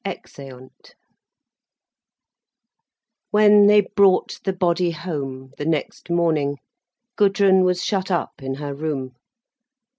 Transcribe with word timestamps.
EXEUNT 0.03 0.95
When 3.29 3.67
they 3.67 3.81
brought 3.81 4.39
the 4.43 4.51
body 4.51 4.89
home, 4.89 5.51
the 5.59 5.65
next 5.65 6.09
morning, 6.09 6.57
Gudrun 7.17 7.63
was 7.63 7.83
shut 7.83 8.09
up 8.09 8.41
in 8.41 8.55
her 8.55 8.73
room. 8.73 9.11